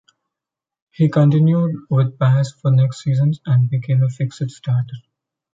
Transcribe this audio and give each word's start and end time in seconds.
He 0.89 1.09
continued 1.09 1.75
with 1.87 2.17
Pas 2.17 2.51
for 2.53 2.71
the 2.71 2.77
next 2.77 3.03
seasons 3.03 3.39
and 3.45 3.69
became 3.69 4.01
a 4.01 4.09
fixed 4.09 4.49
starter. 4.49 4.95